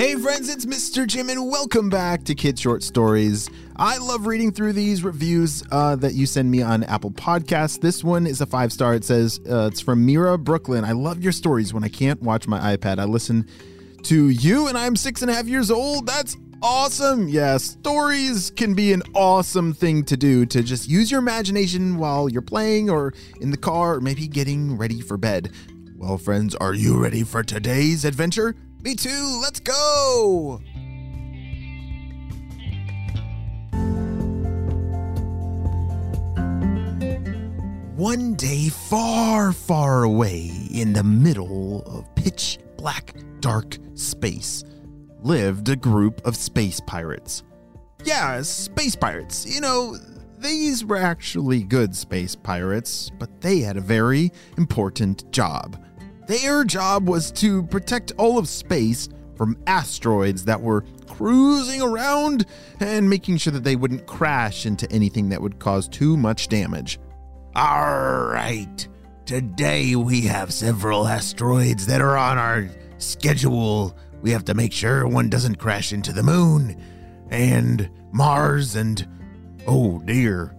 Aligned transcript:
Hey 0.00 0.14
friends, 0.14 0.48
it's 0.48 0.64
Mr. 0.64 1.06
Jim, 1.06 1.28
and 1.28 1.50
welcome 1.50 1.90
back 1.90 2.24
to 2.24 2.34
Kid 2.34 2.58
Short 2.58 2.82
Stories. 2.82 3.50
I 3.76 3.98
love 3.98 4.26
reading 4.26 4.50
through 4.50 4.72
these 4.72 5.04
reviews 5.04 5.62
uh, 5.70 5.94
that 5.96 6.14
you 6.14 6.24
send 6.24 6.50
me 6.50 6.62
on 6.62 6.84
Apple 6.84 7.10
Podcasts. 7.10 7.78
This 7.78 8.02
one 8.02 8.26
is 8.26 8.40
a 8.40 8.46
five 8.46 8.72
star. 8.72 8.94
It 8.94 9.04
says 9.04 9.38
uh, 9.46 9.68
it's 9.70 9.82
from 9.82 10.06
Mira 10.06 10.38
Brooklyn. 10.38 10.86
I 10.86 10.92
love 10.92 11.22
your 11.22 11.32
stories. 11.32 11.74
When 11.74 11.84
I 11.84 11.90
can't 11.90 12.22
watch 12.22 12.48
my 12.48 12.74
iPad, 12.74 12.98
I 12.98 13.04
listen 13.04 13.46
to 14.04 14.30
you, 14.30 14.68
and 14.68 14.78
I'm 14.78 14.96
six 14.96 15.20
and 15.20 15.30
a 15.30 15.34
half 15.34 15.44
years 15.44 15.70
old. 15.70 16.06
That's 16.06 16.34
awesome. 16.62 17.28
Yeah, 17.28 17.58
stories 17.58 18.52
can 18.52 18.72
be 18.72 18.94
an 18.94 19.02
awesome 19.14 19.74
thing 19.74 20.04
to 20.04 20.16
do 20.16 20.46
to 20.46 20.62
just 20.62 20.88
use 20.88 21.10
your 21.10 21.20
imagination 21.20 21.98
while 21.98 22.30
you're 22.30 22.40
playing 22.40 22.88
or 22.88 23.12
in 23.42 23.50
the 23.50 23.58
car 23.58 23.96
or 23.96 24.00
maybe 24.00 24.28
getting 24.28 24.78
ready 24.78 25.02
for 25.02 25.18
bed. 25.18 25.50
Well, 25.94 26.16
friends, 26.16 26.54
are 26.54 26.72
you 26.72 26.96
ready 27.02 27.22
for 27.22 27.42
today's 27.42 28.06
adventure? 28.06 28.54
Me 28.82 28.94
too. 28.94 29.40
Let's 29.42 29.60
go. 29.60 30.60
One 37.96 38.34
day, 38.34 38.70
far, 38.70 39.52
far 39.52 40.04
away 40.04 40.50
in 40.70 40.94
the 40.94 41.04
middle 41.04 41.82
of 41.84 42.14
pitch 42.14 42.58
black, 42.78 43.14
dark 43.40 43.76
space, 43.94 44.64
lived 45.20 45.68
a 45.68 45.76
group 45.76 46.26
of 46.26 46.34
space 46.34 46.80
pirates. 46.80 47.42
Yeah, 48.02 48.40
space 48.40 48.96
pirates. 48.96 49.44
You 49.44 49.60
know, 49.60 49.98
these 50.38 50.82
were 50.82 50.96
actually 50.96 51.62
good 51.62 51.94
space 51.94 52.34
pirates, 52.34 53.10
but 53.18 53.42
they 53.42 53.60
had 53.60 53.76
a 53.76 53.82
very 53.82 54.32
important 54.56 55.30
job. 55.30 55.78
Their 56.30 56.62
job 56.62 57.08
was 57.08 57.32
to 57.32 57.64
protect 57.64 58.12
all 58.16 58.38
of 58.38 58.48
space 58.48 59.08
from 59.34 59.58
asteroids 59.66 60.44
that 60.44 60.60
were 60.60 60.84
cruising 61.08 61.82
around 61.82 62.46
and 62.78 63.10
making 63.10 63.38
sure 63.38 63.52
that 63.52 63.64
they 63.64 63.74
wouldn't 63.74 64.06
crash 64.06 64.64
into 64.64 64.88
anything 64.92 65.30
that 65.30 65.42
would 65.42 65.58
cause 65.58 65.88
too 65.88 66.16
much 66.16 66.46
damage. 66.46 67.00
All 67.56 68.26
right. 68.26 68.86
Today 69.26 69.96
we 69.96 70.20
have 70.20 70.52
several 70.52 71.08
asteroids 71.08 71.86
that 71.86 72.00
are 72.00 72.16
on 72.16 72.38
our 72.38 72.68
schedule. 72.98 73.96
We 74.22 74.30
have 74.30 74.44
to 74.44 74.54
make 74.54 74.72
sure 74.72 75.08
one 75.08 75.30
doesn't 75.30 75.56
crash 75.56 75.92
into 75.92 76.12
the 76.12 76.22
moon 76.22 76.80
and 77.30 77.90
Mars 78.12 78.76
and 78.76 79.04
oh 79.66 79.98
dear, 80.04 80.54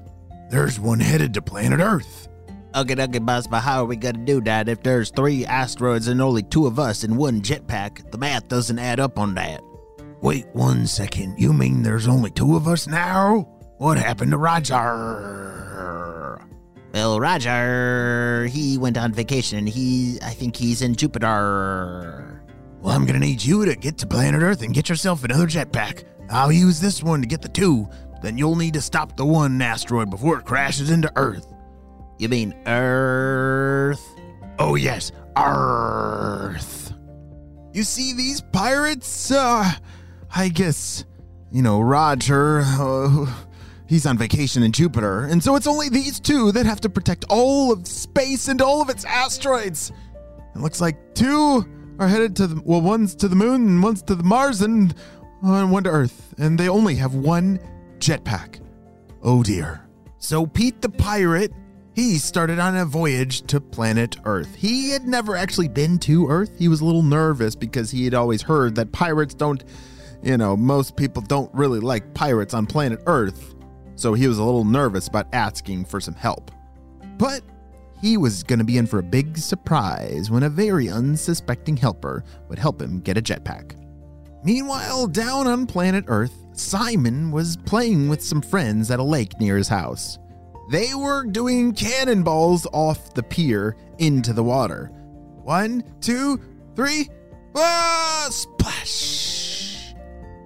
there's 0.50 0.82
one 0.82 1.00
headed 1.00 1.34
to 1.36 1.42
planet 1.42 1.80
Earth. 1.80 2.28
Okay, 2.74 2.96
okay, 3.04 3.20
boss, 3.20 3.48
but 3.48 3.60
how 3.60 3.84
are 3.84 3.86
we 3.86 3.98
gonna 3.98 4.20
do 4.20 4.40
that 4.42 4.70
if 4.70 4.82
there's 4.82 5.12
three 5.12 5.46
asteroids 5.46 6.08
and 6.08 6.22
only 6.22 6.42
two 6.42 6.68
of 6.68 6.80
us 6.80 7.04
in 7.04 7.18
one 7.18 7.42
jetpack? 7.42 8.10
The 8.12 8.18
math 8.18 8.48
doesn't 8.48 8.80
add 8.80 9.02
up 9.02 9.20
on 9.20 9.36
that. 9.36 9.62
Wait 10.22 10.46
one 10.54 10.88
second. 10.88 11.38
You 11.38 11.52
mean 11.52 11.84
there's 11.84 12.08
only 12.08 12.32
two 12.32 12.56
of 12.56 12.70
us 12.70 12.88
now? 12.88 13.42
What 13.78 13.98
happened 13.98 14.32
to 14.32 14.38
Roger? 14.38 14.78
Well, 16.94 17.20
Roger, 17.20 18.46
he 18.46 18.78
went 18.78 18.98
on 18.98 19.12
vacation. 19.12 19.58
And 19.60 19.68
he, 19.68 20.18
I 20.24 20.30
think 20.30 20.56
he's 20.56 20.82
in 20.82 20.96
Jupiter. 20.96 22.42
Well, 22.80 22.96
I'm 22.96 23.06
gonna 23.06 23.20
need 23.20 23.44
you 23.44 23.66
to 23.66 23.76
get 23.76 23.98
to 23.98 24.08
planet 24.08 24.42
Earth 24.42 24.62
and 24.62 24.74
get 24.74 24.88
yourself 24.88 25.26
another 25.26 25.48
jetpack. 25.48 26.06
I'll 26.30 26.54
use 26.54 26.80
this 26.80 27.04
one 27.04 27.20
to 27.22 27.28
get 27.28 27.42
the 27.42 27.50
two. 27.50 27.90
Then 28.22 28.38
you'll 28.38 28.56
need 28.56 28.76
to 28.76 28.82
stop 28.82 29.18
the 29.18 29.26
one 29.26 29.62
asteroid 29.62 30.10
before 30.10 30.40
it 30.40 30.46
crashes 30.46 30.90
into 30.90 31.12
Earth. 31.18 31.51
You 32.22 32.30
mean 32.30 32.54
Earth? 32.68 34.08
Oh, 34.60 34.76
yes, 34.76 35.12
Earth. 35.36 36.94
You 37.74 37.82
see 37.82 38.14
these 38.14 38.42
pirates? 38.42 39.32
Uh, 39.32 39.68
I 40.36 40.50
guess, 40.50 41.04
you 41.52 41.64
know, 41.64 41.82
Roger, 41.82 42.62
uh, 42.64 43.26
he's 43.88 44.06
on 44.06 44.20
vacation 44.20 44.62
in 44.62 44.72
Jupiter, 44.72 45.24
and 45.24 45.44
so 45.44 45.56
it's 45.56 45.66
only 45.66 45.90
these 45.90 46.20
two 46.20 46.52
that 46.52 46.68
have 46.68 46.80
to 46.82 46.92
protect 46.92 47.26
all 47.28 47.72
of 47.74 47.88
space 47.88 48.50
and 48.50 48.62
all 48.62 48.84
of 48.84 48.90
its 48.90 49.04
asteroids. 49.04 49.92
It 50.54 50.62
looks 50.62 50.80
like 50.80 51.16
two 51.16 51.68
are 51.98 52.08
headed 52.08 52.36
to 52.36 52.46
the, 52.46 52.62
well, 52.64 52.82
one's 52.82 53.16
to 53.16 53.30
the 53.30 53.36
moon 53.36 53.68
and 53.68 53.82
one's 53.82 54.04
to 54.04 54.14
the 54.14 54.24
Mars 54.24 54.62
and 54.62 54.94
uh, 55.44 55.66
one 55.66 55.86
to 55.86 55.90
Earth, 55.90 56.36
and 56.38 56.60
they 56.60 56.70
only 56.70 56.94
have 56.98 57.16
one 57.16 57.60
jetpack. 57.98 58.62
Oh 59.24 59.42
dear. 59.42 59.82
So 60.20 60.46
Pete 60.46 60.84
the 60.84 60.90
pirate 60.90 61.52
he 61.94 62.18
started 62.18 62.60
on 62.60 62.78
a 62.78 62.86
voyage 62.86 63.42
to 63.44 63.60
planet 63.60 64.18
Earth. 64.24 64.56
He 64.56 64.92
had 64.92 65.06
never 65.06 65.36
actually 65.36 65.68
been 65.68 66.00
to 66.00 66.28
Earth. 66.30 66.52
He 66.58 66.68
was 66.68 66.82
a 66.82 66.86
little 66.86 67.04
nervous 67.04 67.56
because 67.56 67.92
he 67.92 68.06
had 68.06 68.14
always 68.14 68.42
heard 68.42 68.76
that 68.76 68.92
pirates 68.92 69.34
don't, 69.34 69.64
you 70.24 70.38
know, 70.38 70.56
most 70.56 70.96
people 70.96 71.22
don't 71.22 71.54
really 71.54 71.80
like 71.80 72.14
pirates 72.14 72.54
on 72.54 72.66
planet 72.66 73.02
Earth. 73.08 73.56
So 73.96 74.14
he 74.14 74.28
was 74.28 74.38
a 74.38 74.44
little 74.44 74.64
nervous 74.64 75.08
about 75.08 75.28
asking 75.34 75.86
for 75.86 76.00
some 76.00 76.16
help. 76.16 76.50
But 77.18 77.42
he 78.02 78.18
was 78.18 78.42
going 78.42 78.60
to 78.60 78.66
be 78.66 78.78
in 78.78 78.88
for 78.88 79.00
a 79.00 79.04
big 79.04 79.38
surprise 79.38 80.32
when 80.32 80.44
a 80.44 80.50
very 80.50 80.90
unsuspecting 80.90 81.78
helper 81.78 82.24
would 82.48 82.58
help 82.58 82.82
him 82.82 83.02
get 83.02 83.18
a 83.18 83.22
jetpack. 83.22 83.76
Meanwhile, 84.44 85.08
down 85.08 85.46
on 85.46 85.68
planet 85.68 86.06
Earth, 86.08 86.34
Simon 86.54 87.32
was 87.32 87.58
playing 87.58 88.10
with 88.10 88.24
some 88.24 88.42
friends 88.42 88.90
at 88.90 89.00
a 89.00 89.04
lake 89.04 89.40
near 89.40 89.56
his 89.56 89.68
house. 89.68 90.18
They 90.72 90.94
were 90.96 91.26
doing 91.26 91.74
cannonballs 91.74 92.66
off 92.72 93.14
the 93.14 93.24
pier 93.24 93.76
into 93.98 94.32
the 94.32 94.42
water. 94.42 94.86
One, 95.44 95.84
two, 96.00 96.40
three, 96.78 97.10
ah, 97.58 98.30
splash! 98.32 99.94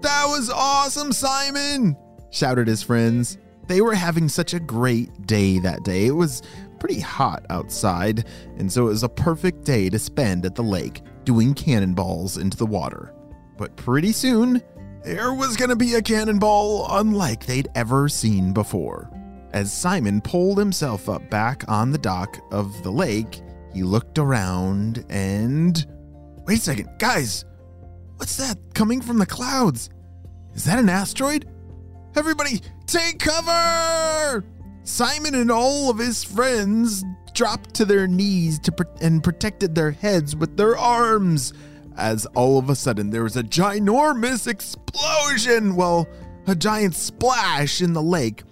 That 0.01 0.25
was 0.25 0.49
awesome, 0.49 1.11
Simon! 1.11 1.95
shouted 2.31 2.67
his 2.67 2.81
friends. 2.81 3.37
They 3.67 3.81
were 3.81 3.93
having 3.93 4.27
such 4.27 4.55
a 4.55 4.59
great 4.59 5.27
day 5.27 5.59
that 5.59 5.83
day. 5.83 6.07
It 6.07 6.15
was 6.15 6.41
pretty 6.79 7.01
hot 7.01 7.45
outside, 7.51 8.25
and 8.57 8.71
so 8.71 8.87
it 8.87 8.89
was 8.89 9.03
a 9.03 9.09
perfect 9.09 9.63
day 9.63 9.91
to 9.91 9.99
spend 9.99 10.43
at 10.47 10.55
the 10.55 10.63
lake 10.63 11.03
doing 11.23 11.53
cannonballs 11.53 12.39
into 12.39 12.57
the 12.57 12.65
water. 12.65 13.13
But 13.59 13.75
pretty 13.75 14.11
soon, 14.11 14.63
there 15.03 15.35
was 15.35 15.55
going 15.55 15.69
to 15.69 15.75
be 15.75 15.93
a 15.93 16.01
cannonball 16.01 16.87
unlike 16.97 17.45
they'd 17.45 17.69
ever 17.75 18.09
seen 18.09 18.53
before. 18.53 19.11
As 19.55 19.71
Simon 19.71 20.19
pulled 20.19 20.57
himself 20.59 21.07
up 21.07 21.29
back 21.29 21.63
on 21.69 21.89
the 21.89 21.97
dock 21.97 22.41
of 22.51 22.83
the 22.83 22.91
lake, 22.91 23.41
he 23.73 23.83
looked 23.83 24.19
around 24.19 25.05
and. 25.09 25.87
Wait 26.45 26.57
a 26.57 26.61
second, 26.61 26.89
guys! 26.99 27.45
What's 28.17 28.35
that 28.35 28.57
coming 28.73 28.99
from 28.99 29.17
the 29.17 29.25
clouds? 29.25 29.89
Is 30.55 30.65
that 30.65 30.77
an 30.77 30.89
asteroid? 30.89 31.49
Everybody, 32.17 32.59
take 32.85 33.19
cover! 33.19 34.43
Simon 34.83 35.35
and 35.35 35.49
all 35.49 35.89
of 35.89 35.99
his 35.99 36.21
friends 36.21 37.05
dropped 37.33 37.73
to 37.75 37.85
their 37.85 38.07
knees 38.07 38.59
to 38.59 38.73
and 38.99 39.23
protected 39.23 39.73
their 39.73 39.91
heads 39.91 40.35
with 40.35 40.57
their 40.57 40.77
arms. 40.77 41.53
As 41.95 42.25
all 42.35 42.59
of 42.59 42.69
a 42.69 42.75
sudden 42.75 43.09
there 43.09 43.23
was 43.23 43.37
a 43.37 43.43
ginormous 43.43 44.47
explosion! 44.47 45.77
Well, 45.77 46.09
a 46.45 46.55
giant 46.55 46.95
splash 46.95 47.81
in 47.81 47.93
the 47.93 48.03
lake. 48.03 48.43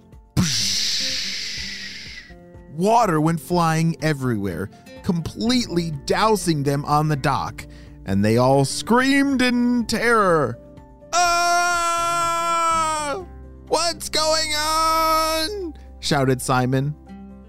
Water 2.76 3.20
went 3.20 3.40
flying 3.40 3.96
everywhere, 4.02 4.68
completely 5.04 5.92
dousing 6.06 6.64
them 6.64 6.84
on 6.84 7.08
the 7.08 7.16
dock, 7.16 7.64
and 8.04 8.24
they 8.24 8.36
all 8.36 8.64
screamed 8.64 9.42
in 9.42 9.86
terror. 9.86 10.58
Ah! 11.12 13.24
What's 13.68 14.08
going 14.08 14.50
on? 14.56 15.74
shouted 16.00 16.42
Simon. 16.42 16.94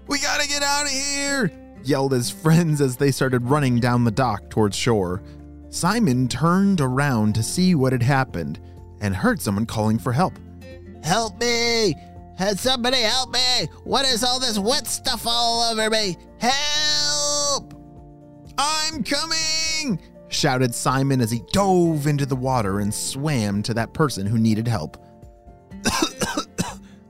We 0.06 0.20
gotta 0.20 0.46
get 0.46 0.62
out 0.62 0.84
of 0.84 0.92
here! 0.92 1.50
yelled 1.82 2.12
his 2.12 2.30
friends 2.30 2.80
as 2.80 2.96
they 2.96 3.10
started 3.10 3.46
running 3.46 3.80
down 3.80 4.04
the 4.04 4.10
dock 4.12 4.48
towards 4.48 4.76
shore. 4.76 5.22
Simon 5.70 6.28
turned 6.28 6.80
around 6.80 7.34
to 7.34 7.42
see 7.42 7.74
what 7.74 7.92
had 7.92 8.02
happened 8.02 8.60
and 9.00 9.14
heard 9.14 9.40
someone 9.40 9.66
calling 9.66 9.98
for 9.98 10.12
help. 10.12 10.34
Help 11.02 11.40
me! 11.40 11.96
Had 12.36 12.58
somebody 12.58 12.98
help 12.98 13.32
me! 13.32 13.66
What 13.84 14.04
is 14.04 14.22
all 14.22 14.38
this 14.38 14.58
wet 14.58 14.86
stuff 14.86 15.26
all 15.26 15.62
over 15.70 15.88
me? 15.88 16.16
Help! 16.38 17.74
I'm 18.58 19.02
coming! 19.02 20.00
shouted 20.28 20.74
Simon 20.74 21.20
as 21.20 21.30
he 21.30 21.40
dove 21.52 22.06
into 22.06 22.26
the 22.26 22.36
water 22.36 22.80
and 22.80 22.92
swam 22.92 23.62
to 23.62 23.72
that 23.74 23.94
person 23.94 24.26
who 24.26 24.38
needed 24.38 24.68
help. 24.68 24.98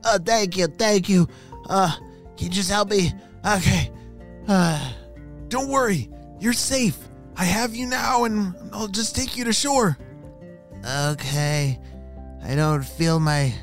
uh, 0.05 0.19
thank 0.19 0.55
you, 0.55 0.67
thank 0.67 1.09
you. 1.09 1.27
Uh, 1.69 1.93
can 2.37 2.47
you 2.47 2.49
just 2.49 2.71
help 2.71 2.89
me? 2.89 3.11
Okay. 3.45 3.91
Uh, 4.47 4.93
Don't 5.49 5.67
worry, 5.69 6.09
you're 6.39 6.53
safe. 6.53 6.97
I 7.35 7.43
have 7.43 7.75
you 7.75 7.85
now 7.85 8.23
and 8.23 8.55
I'll 8.71 8.87
just 8.87 9.15
take 9.15 9.35
you 9.35 9.43
to 9.43 9.53
shore. 9.53 9.97
okay. 10.85 11.79
I 12.43 12.55
don't 12.55 12.85
feel 12.85 13.19
my 13.19 13.53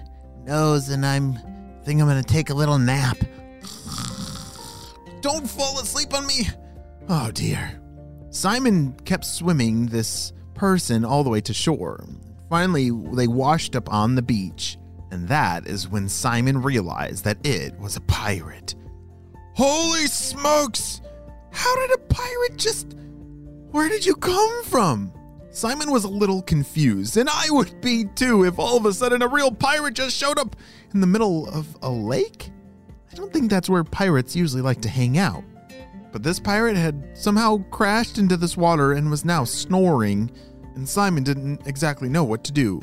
nose 0.44 0.90
and 0.90 1.06
I'm 1.06 1.38
think 1.84 2.00
I'm 2.00 2.08
gonna 2.08 2.22
take 2.22 2.50
a 2.50 2.54
little 2.54 2.78
nap. 2.78 3.18
Don't 5.20 5.48
fall 5.48 5.78
asleep 5.78 6.14
on 6.14 6.26
me. 6.26 6.48
Oh 7.08 7.30
dear. 7.30 7.80
Simon 8.30 8.94
kept 9.04 9.24
swimming 9.24 9.86
this 9.86 10.32
person 10.54 11.04
all 11.04 11.22
the 11.22 11.30
way 11.30 11.40
to 11.42 11.54
shore. 11.54 12.04
Finally, 12.48 12.90
they 13.12 13.26
washed 13.26 13.76
up 13.76 13.92
on 13.92 14.14
the 14.14 14.22
beach, 14.22 14.76
and 15.10 15.28
that 15.28 15.66
is 15.66 15.88
when 15.88 16.08
Simon 16.08 16.62
realized 16.62 17.24
that 17.24 17.44
it 17.46 17.78
was 17.78 17.96
a 17.96 18.00
pirate. 18.02 18.74
Holy 19.54 20.06
smokes! 20.06 21.00
How 21.52 21.74
did 21.76 21.92
a 21.92 21.98
pirate 21.98 22.56
just. 22.56 22.96
Where 23.70 23.88
did 23.88 24.04
you 24.04 24.14
come 24.16 24.64
from? 24.64 25.12
Simon 25.54 25.92
was 25.92 26.02
a 26.02 26.08
little 26.08 26.42
confused, 26.42 27.16
and 27.16 27.28
I 27.32 27.46
would 27.50 27.80
be 27.80 28.06
too 28.16 28.44
if 28.44 28.58
all 28.58 28.76
of 28.76 28.86
a 28.86 28.92
sudden 28.92 29.22
a 29.22 29.28
real 29.28 29.52
pirate 29.52 29.94
just 29.94 30.16
showed 30.16 30.36
up 30.36 30.56
in 30.92 31.00
the 31.00 31.06
middle 31.06 31.48
of 31.48 31.76
a 31.80 31.88
lake. 31.88 32.50
I 33.12 33.14
don't 33.14 33.32
think 33.32 33.50
that's 33.50 33.70
where 33.70 33.84
pirates 33.84 34.34
usually 34.34 34.62
like 34.62 34.80
to 34.80 34.88
hang 34.88 35.16
out. 35.16 35.44
But 36.10 36.24
this 36.24 36.40
pirate 36.40 36.76
had 36.76 37.16
somehow 37.16 37.58
crashed 37.70 38.18
into 38.18 38.36
this 38.36 38.56
water 38.56 38.94
and 38.94 39.12
was 39.12 39.24
now 39.24 39.44
snoring, 39.44 40.28
and 40.74 40.88
Simon 40.88 41.22
didn't 41.22 41.64
exactly 41.68 42.08
know 42.08 42.24
what 42.24 42.42
to 42.44 42.52
do. 42.52 42.80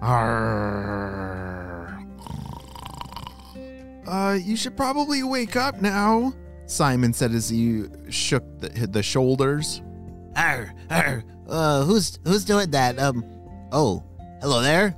Arr. 0.00 0.80
Uh, 4.06 4.38
you 4.40 4.54
should 4.54 4.76
probably 4.76 5.24
wake 5.24 5.56
up 5.56 5.82
now, 5.82 6.32
Simon 6.70 7.12
said 7.12 7.32
as 7.32 7.48
he 7.48 7.84
shook 8.10 8.44
the, 8.60 8.68
the 8.86 9.02
shoulders. 9.02 9.82
Arr, 10.36 10.72
arr. 10.90 11.24
Uh, 11.48 11.82
who's 11.84 12.18
who's 12.24 12.44
doing 12.44 12.70
that? 12.70 12.98
Um, 12.98 13.24
oh, 13.72 14.04
hello 14.40 14.62
there. 14.62 14.94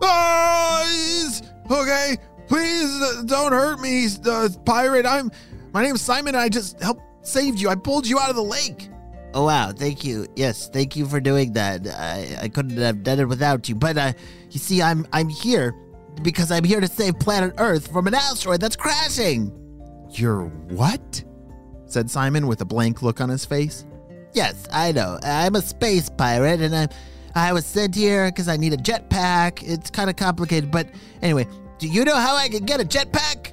He's- 0.00 1.42
okay, 1.70 2.16
please 2.46 3.00
uh, 3.02 3.22
don't 3.26 3.52
hurt 3.52 3.80
me, 3.80 4.06
uh, 4.26 4.48
pirate. 4.64 5.06
I'm, 5.06 5.30
my 5.72 5.82
name's 5.82 6.00
Simon. 6.02 6.34
And 6.34 6.42
I 6.42 6.48
just 6.48 6.80
helped 6.80 7.02
saved 7.26 7.60
you. 7.60 7.68
I 7.68 7.74
pulled 7.74 8.06
you 8.06 8.18
out 8.18 8.30
of 8.30 8.36
the 8.36 8.42
lake. 8.42 8.88
Oh 9.34 9.44
wow, 9.46 9.72
thank 9.72 10.04
you. 10.04 10.26
Yes, 10.36 10.68
thank 10.68 10.94
you 10.94 11.06
for 11.06 11.18
doing 11.18 11.52
that. 11.54 11.86
I, 11.86 12.36
I 12.42 12.48
couldn't 12.48 12.76
have 12.76 13.02
done 13.02 13.18
it 13.18 13.26
without 13.28 13.68
you. 13.68 13.74
But 13.74 13.96
uh, 13.96 14.12
you 14.50 14.58
see, 14.60 14.82
I'm 14.82 15.06
I'm 15.12 15.28
here 15.28 15.74
because 16.22 16.52
I'm 16.52 16.64
here 16.64 16.80
to 16.80 16.88
save 16.88 17.18
planet 17.18 17.54
Earth 17.58 17.90
from 17.90 18.06
an 18.06 18.14
asteroid 18.14 18.60
that's 18.60 18.76
crashing. 18.76 19.50
You're 20.12 20.44
what? 20.44 21.24
said 21.86 22.10
Simon 22.10 22.46
with 22.46 22.60
a 22.62 22.64
blank 22.64 23.02
look 23.02 23.20
on 23.20 23.28
his 23.28 23.44
face. 23.44 23.84
Yes, 24.32 24.66
I 24.72 24.92
know. 24.92 25.18
I'm 25.22 25.54
a 25.56 25.62
space 25.62 26.08
pirate, 26.08 26.60
and 26.60 26.74
I 26.74 26.88
I 27.34 27.52
was 27.52 27.64
sent 27.66 27.94
here 27.94 28.26
because 28.26 28.48
I 28.48 28.56
need 28.56 28.72
a 28.72 28.76
jetpack. 28.76 29.62
It's 29.62 29.90
kind 29.90 30.10
of 30.10 30.16
complicated, 30.16 30.70
but 30.70 30.88
anyway, 31.22 31.46
do 31.78 31.88
you 31.88 32.04
know 32.04 32.16
how 32.16 32.36
I 32.36 32.48
can 32.48 32.64
get 32.64 32.80
a 32.80 32.84
jetpack? 32.84 33.52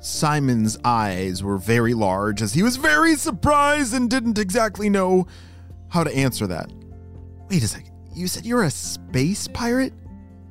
Simon's 0.00 0.78
eyes 0.84 1.42
were 1.42 1.56
very 1.56 1.94
large 1.94 2.42
as 2.42 2.52
he 2.52 2.62
was 2.62 2.76
very 2.76 3.16
surprised 3.16 3.94
and 3.94 4.10
didn't 4.10 4.38
exactly 4.38 4.90
know 4.90 5.26
how 5.88 6.04
to 6.04 6.14
answer 6.14 6.46
that. 6.46 6.70
Wait 7.48 7.62
a 7.62 7.68
second. 7.68 7.92
You 8.14 8.26
said 8.28 8.44
you're 8.44 8.64
a 8.64 8.70
space 8.70 9.48
pirate? 9.48 9.92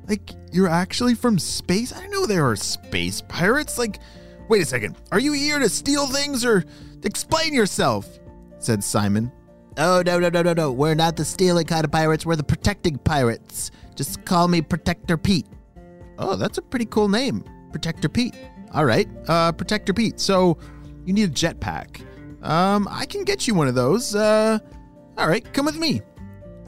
Like, 0.08 0.32
you're 0.52 0.68
actually 0.68 1.14
from 1.14 1.38
space? 1.38 1.92
I 1.92 2.00
didn't 2.00 2.12
know 2.12 2.26
there 2.26 2.44
were 2.44 2.56
space 2.56 3.22
pirates. 3.22 3.78
Like, 3.78 4.00
wait 4.48 4.62
a 4.62 4.66
second. 4.66 4.96
Are 5.12 5.20
you 5.20 5.32
here 5.32 5.58
to 5.58 5.68
steal 5.68 6.06
things 6.06 6.44
or 6.44 6.64
explain 7.02 7.54
yourself? 7.54 8.18
said 8.58 8.82
Simon. 8.82 9.30
Oh 9.76 10.02
no 10.06 10.18
no 10.18 10.28
no 10.28 10.42
no 10.42 10.52
no! 10.52 10.72
We're 10.72 10.94
not 10.94 11.16
the 11.16 11.24
stealing 11.24 11.66
kind 11.66 11.84
of 11.84 11.90
pirates. 11.90 12.24
We're 12.24 12.36
the 12.36 12.44
protecting 12.44 12.96
pirates. 12.98 13.70
Just 13.94 14.24
call 14.24 14.48
me 14.48 14.62
Protector 14.62 15.16
Pete. 15.16 15.46
Oh, 16.18 16.36
that's 16.36 16.58
a 16.58 16.62
pretty 16.62 16.86
cool 16.86 17.08
name. 17.08 17.44
Protector 17.72 18.08
Pete. 18.08 18.34
All 18.72 18.84
right. 18.84 19.08
Uh 19.28 19.52
Protector 19.52 19.92
Pete. 19.92 20.20
So 20.20 20.58
you 21.04 21.12
need 21.12 21.28
a 21.28 21.32
jetpack. 21.32 22.00
Um, 22.42 22.86
I 22.90 23.06
can 23.06 23.24
get 23.24 23.46
you 23.48 23.54
one 23.54 23.68
of 23.68 23.74
those. 23.74 24.14
Uh 24.14 24.58
all 25.18 25.28
right, 25.28 25.44
come 25.52 25.66
with 25.66 25.78
me. 25.78 26.02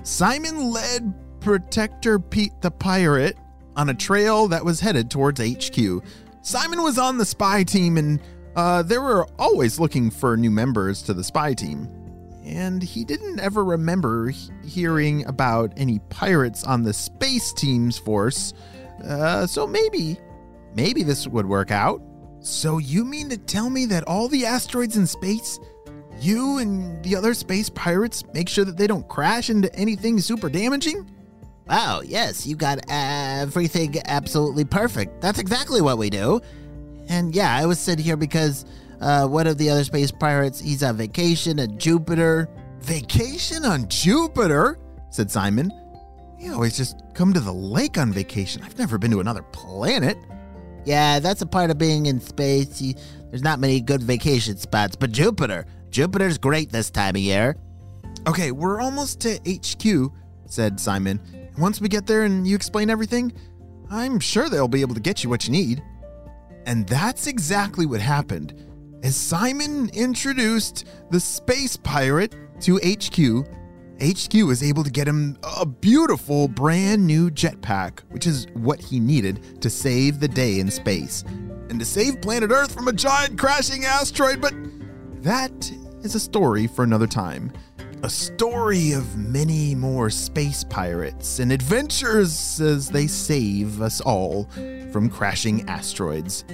Simon 0.02 0.70
led 0.70 1.12
Protector 1.40 2.19
Pete 2.19 2.61
the 2.61 2.70
pirate 2.70 3.37
on 3.76 3.88
a 3.88 3.94
trail 3.94 4.49
that 4.49 4.64
was 4.64 4.81
headed 4.81 5.11
towards 5.11 5.40
HQ. 5.40 6.02
Simon 6.46 6.84
was 6.84 6.96
on 6.96 7.19
the 7.19 7.25
spy 7.25 7.64
team 7.64 7.96
and 7.96 8.20
uh, 8.54 8.81
they 8.81 8.98
were 8.98 9.26
always 9.37 9.81
looking 9.81 10.12
for 10.12 10.37
new 10.37 10.50
members 10.50 11.02
to 11.02 11.12
the 11.12 11.25
spy 11.25 11.52
team. 11.52 11.88
And 12.44 12.81
he 12.81 13.04
didn't 13.04 13.40
ever 13.40 13.64
remember 13.64 14.28
he- 14.28 14.52
hearing 14.64 15.26
about 15.26 15.72
any 15.76 15.98
pirates 16.08 16.62
on 16.62 16.84
the 16.84 16.93
space 16.93 17.52
team's 17.52 17.98
force. 17.98 18.54
Uh, 19.04 19.48
so 19.48 19.66
maybe, 19.66 20.19
maybe 20.76 21.02
this 21.02 21.26
would 21.26 21.46
work 21.46 21.72
out. 21.72 22.00
So 22.38 22.78
you 22.78 23.04
mean 23.04 23.28
to 23.31 23.38
tell 23.38 23.69
me 23.69 23.84
that 23.87 24.04
all 24.04 24.28
the 24.28 24.46
asteroids 24.46 24.96
in 24.96 25.08
space, 25.08 25.58
you 26.20 26.58
and 26.58 27.02
the 27.02 27.16
other 27.16 27.34
space 27.34 27.69
pirates 27.70 28.22
make 28.32 28.49
sure 28.49 28.64
that 28.64 28.76
they 28.76 28.87
don't 28.87 29.08
crash 29.08 29.50
into 29.50 29.75
anything 29.75 30.20
super 30.20 30.49
damaging? 30.49 31.10
Wow, 31.68 32.02
yes, 32.04 32.46
you 32.46 32.54
got 32.54 32.78
everything 32.88 33.96
absolutely 34.06 34.64
perfect. 34.64 35.20
That's 35.20 35.38
exactly 35.40 35.80
what 35.82 35.98
we 35.98 36.10
do. 36.10 36.40
And 37.08 37.34
yeah, 37.34 37.54
I 37.54 37.66
was 37.66 37.78
sent 37.78 37.98
here 38.00 38.16
because 38.16 38.64
uh, 39.00 39.26
one 39.26 39.46
of 39.46 39.58
the 39.58 39.70
other 39.70 39.84
space 39.84 40.12
pirates, 40.12 40.60
he's 40.60 40.82
on 40.82 40.96
vacation 40.96 41.58
at 41.58 41.76
Jupiter. 41.76 42.48
Vacation 42.80 43.64
on 43.64 43.88
Jupiter? 43.88 44.78
said 45.10 45.30
Simon. 45.30 45.72
We 46.38 46.50
always 46.50 46.76
just 46.76 47.02
come 47.14 47.32
to 47.32 47.40
the 47.40 47.52
lake 47.52 47.98
on 47.98 48.12
vacation. 48.12 48.62
I've 48.62 48.78
never 48.78 48.98
been 48.98 49.10
to 49.10 49.20
another 49.20 49.42
planet. 49.42 50.18
Yeah, 50.84 51.18
that's 51.18 51.42
a 51.42 51.46
part 51.46 51.70
of 51.70 51.78
being 51.78 52.06
in 52.06 52.20
space. 52.20 52.80
You, 52.80 52.94
there's 53.30 53.42
not 53.42 53.58
many 53.58 53.80
good 53.80 54.02
vacation 54.02 54.56
spots, 54.56 54.94
but 54.94 55.10
Jupiter, 55.10 55.66
Jupiter's 55.90 56.38
great 56.38 56.70
this 56.70 56.90
time 56.90 57.16
of 57.16 57.22
year. 57.22 57.56
Okay, 58.28 58.52
we're 58.52 58.80
almost 58.80 59.20
to 59.20 59.40
HQ, 59.48 60.12
said 60.46 60.78
Simon. 60.78 61.20
Once 61.58 61.81
we 61.81 61.88
get 61.88 62.06
there 62.06 62.25
and 62.25 62.47
you 62.47 62.55
explain 62.55 62.91
everything, 62.91 63.32
I'm 63.91 64.20
sure 64.20 64.49
they'll 64.49 64.69
be 64.69 64.81
able 64.81 64.94
to 64.94 65.00
get 65.00 65.25
you 65.25 65.31
what 65.31 65.47
you 65.47 65.53
need. 65.53 65.82
And 66.67 66.87
that's 66.88 67.26
exactly 67.26 67.87
what 67.87 68.00
happened. 68.00 68.55
As 69.03 69.17
Simon 69.17 69.88
introduced 69.94 70.87
the 71.11 71.20
space 71.20 71.76
pirate 71.76 72.35
to 72.62 72.76
HQ, 72.79 73.47
HQ 74.03 74.35
was 74.47 74.62
able 74.62 74.85
to 74.85 74.91
get 74.91 75.08
him 75.08 75.38
a 75.43 75.64
beautiful 75.64 76.49
brand 76.49 77.06
new 77.06 77.31
jetpack, 77.31 78.00
which 78.11 78.26
is 78.26 78.47
what 78.55 78.81
he 78.81 79.00
needed 79.00 79.62
to 79.62 79.70
save 79.70 80.20
the 80.20 80.29
day 80.29 80.59
in 80.59 80.70
space 80.70 81.25
and 81.70 81.79
to 81.79 81.85
save 81.85 82.20
planet 82.20 82.50
Earth 82.50 82.75
from 82.75 82.88
a 82.88 82.93
giant 82.93 83.38
crashing 83.38 83.85
asteroid. 83.85 84.41
But 84.41 84.55
that 85.23 85.73
is 86.02 86.14
a 86.14 86.20
story 86.20 86.67
for 86.67 86.83
another 86.83 87.07
time. 87.07 87.52
A 88.03 88.11
story 88.11 88.93
of 88.93 89.17
many 89.17 89.75
more 89.75 90.11
space 90.11 90.62
pirates 90.62 91.38
and 91.38 91.50
adventures 91.50 92.61
as 92.61 92.88
they 92.91 93.07
save 93.07 93.81
us 93.81 94.00
all 94.00 94.49
from 94.93 95.09
crashing 95.09 95.69
asteroids. 95.69 96.45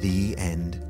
The 0.00 0.34
end. 0.36 0.84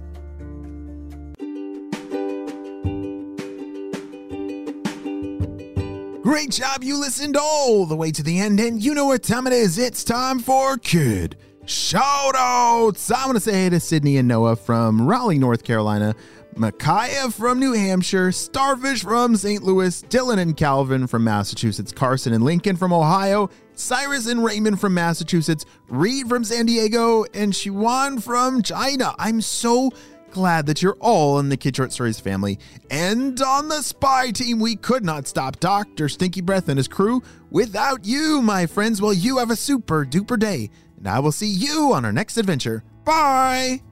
Great 6.22 6.50
job, 6.50 6.82
you 6.82 6.98
listened 6.98 7.36
all 7.36 7.84
the 7.84 7.96
way 7.96 8.10
to 8.10 8.22
the 8.22 8.40
end, 8.40 8.58
and 8.60 8.82
you 8.82 8.94
know 8.94 9.06
what 9.06 9.22
time 9.22 9.46
it 9.46 9.52
is. 9.52 9.78
It's 9.78 10.02
time 10.02 10.38
for 10.38 10.78
Kid 10.78 11.36
Shoutouts. 11.66 13.12
I 13.12 13.24
want 13.24 13.36
to 13.36 13.40
say 13.40 13.52
hey 13.52 13.70
to 13.70 13.78
Sydney 13.78 14.16
and 14.16 14.26
Noah 14.26 14.56
from 14.56 15.06
Raleigh, 15.06 15.38
North 15.38 15.62
Carolina, 15.62 16.14
Micaiah 16.56 17.30
from 17.30 17.60
New 17.60 17.72
Hampshire, 17.72 18.32
Starfish 18.32 19.04
from 19.04 19.36
St. 19.36 19.62
Louis, 19.62 20.02
Dylan 20.02 20.38
and 20.38 20.56
Calvin 20.56 21.06
from 21.06 21.22
Massachusetts, 21.22 21.92
Carson 21.92 22.32
and 22.32 22.42
Lincoln 22.42 22.74
from 22.76 22.92
Ohio, 22.92 23.48
Cyrus 23.74 24.26
and 24.26 24.44
Raymond 24.44 24.80
from 24.80 24.94
Massachusetts, 24.94 25.64
Reed 25.88 26.28
from 26.28 26.42
San 26.42 26.66
Diego, 26.66 27.24
and 27.32 27.52
Shiwan 27.52 28.20
from 28.20 28.62
China. 28.62 29.14
I'm 29.18 29.40
so 29.40 29.92
glad 30.32 30.66
that 30.66 30.82
you're 30.82 30.96
all 30.98 31.38
in 31.38 31.48
the 31.48 31.56
Kid 31.56 31.76
Short 31.76 31.92
Stories 31.92 32.18
family. 32.18 32.58
And 32.90 33.40
on 33.40 33.68
the 33.68 33.82
spy 33.82 34.32
team, 34.32 34.58
we 34.58 34.74
could 34.74 35.04
not 35.04 35.28
stop 35.28 35.60
Dr. 35.60 36.08
Stinky 36.08 36.40
Breath 36.40 36.68
and 36.68 36.78
his 36.78 36.88
crew 36.88 37.22
without 37.50 38.04
you, 38.04 38.42
my 38.42 38.66
friends. 38.66 39.00
Well, 39.00 39.12
you 39.12 39.38
have 39.38 39.50
a 39.50 39.56
super 39.56 40.04
duper 40.04 40.38
day, 40.38 40.70
and 41.02 41.08
I 41.08 41.18
will 41.18 41.32
see 41.32 41.48
you 41.48 41.92
on 41.92 42.04
our 42.04 42.12
next 42.12 42.36
adventure. 42.38 42.84
Bye! 43.04 43.82